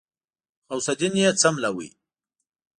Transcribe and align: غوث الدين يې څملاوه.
غوث 0.69 0.87
الدين 0.91 1.13
يې 1.21 1.29
څملاوه. 1.41 1.87